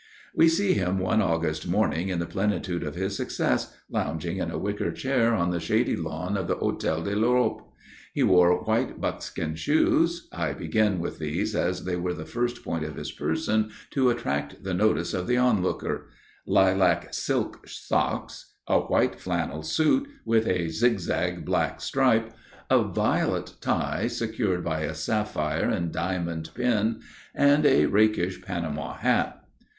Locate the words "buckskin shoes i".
8.99-10.53